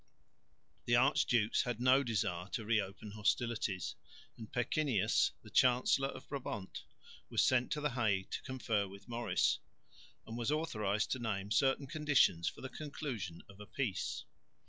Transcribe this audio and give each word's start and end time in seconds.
The 0.85 0.95
archdukes 0.95 1.61
had 1.61 1.79
no 1.79 2.01
desire 2.01 2.49
to 2.53 2.65
re 2.65 2.81
open 2.81 3.11
hostilities; 3.11 3.93
and 4.35 4.51
Pecquinius, 4.51 5.29
the 5.43 5.51
Chancellor 5.51 6.07
of 6.07 6.27
Brabant, 6.27 6.81
was 7.29 7.43
sent 7.43 7.71
to 7.73 7.81
the 7.81 7.91
Hague 7.91 8.31
to 8.31 8.41
confer 8.41 8.87
with 8.87 9.07
Maurice, 9.07 9.59
and 10.25 10.35
was 10.35 10.49
authorised 10.51 11.11
to 11.11 11.19
name 11.19 11.51
certain 11.51 11.85
conditions 11.85 12.47
for 12.49 12.61
the 12.61 12.67
conclusion 12.69 13.43
of 13.47 13.59
a 13.59 13.67
peace. 13.67 14.25